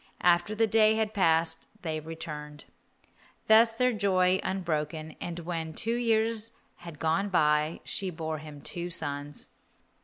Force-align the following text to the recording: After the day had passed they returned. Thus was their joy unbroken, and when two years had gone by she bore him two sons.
After 0.23 0.55
the 0.55 0.65
day 0.65 0.95
had 0.95 1.13
passed 1.13 1.67
they 1.83 1.99
returned. 1.99 2.65
Thus 3.47 3.73
was 3.73 3.77
their 3.77 3.93
joy 3.93 4.39
unbroken, 4.41 5.15
and 5.21 5.37
when 5.41 5.75
two 5.75 5.93
years 5.93 6.53
had 6.77 6.97
gone 6.97 7.29
by 7.29 7.81
she 7.83 8.09
bore 8.09 8.39
him 8.39 8.61
two 8.61 8.89
sons. 8.89 9.49